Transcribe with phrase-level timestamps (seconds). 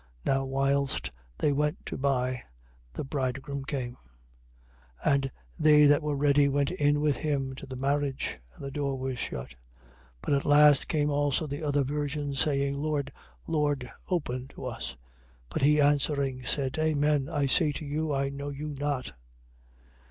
[0.25, 0.25] 25:10.
[0.33, 2.41] Now whilst they went to buy
[2.93, 3.97] the bridegroom came:
[5.05, 8.39] and they that were ready went in with him to the marriage.
[8.55, 9.49] And the door was shut.
[9.51, 9.55] 25:11.
[10.23, 13.11] But at last came also the other virgins, saying: Lord,
[13.45, 14.95] Lord, open to us.
[15.49, 15.49] 25:12.
[15.49, 19.13] But he answering said: Amen I say to you, I know you not.